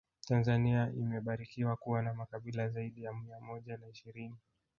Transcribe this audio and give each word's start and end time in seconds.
tanzania 0.27 0.89
imebarikiwa 0.97 1.75
kuwa 1.75 2.01
na 2.01 2.13
makabila 2.13 2.69
zaidi 2.69 3.03
ya 3.03 3.13
mia 3.13 3.39
moja 3.39 3.77
na 3.77 3.87
ishirini 3.87 4.35